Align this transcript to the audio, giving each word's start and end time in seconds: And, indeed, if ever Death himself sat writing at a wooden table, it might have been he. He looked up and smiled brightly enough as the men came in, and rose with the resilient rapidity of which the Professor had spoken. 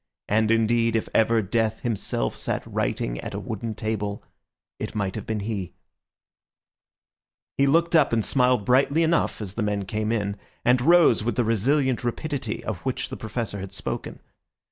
And, 0.27 0.49
indeed, 0.49 0.95
if 0.95 1.07
ever 1.13 1.43
Death 1.43 1.81
himself 1.81 2.35
sat 2.35 2.65
writing 2.65 3.19
at 3.19 3.35
a 3.35 3.39
wooden 3.39 3.75
table, 3.75 4.23
it 4.79 4.95
might 4.95 5.13
have 5.13 5.27
been 5.27 5.41
he. 5.41 5.75
He 7.55 7.67
looked 7.67 7.95
up 7.95 8.11
and 8.11 8.25
smiled 8.25 8.65
brightly 8.65 9.03
enough 9.03 9.41
as 9.41 9.53
the 9.53 9.61
men 9.61 9.85
came 9.85 10.11
in, 10.11 10.37
and 10.65 10.81
rose 10.81 11.23
with 11.23 11.35
the 11.35 11.45
resilient 11.45 12.03
rapidity 12.03 12.63
of 12.63 12.79
which 12.79 13.09
the 13.09 13.15
Professor 13.15 13.59
had 13.59 13.73
spoken. 13.73 14.19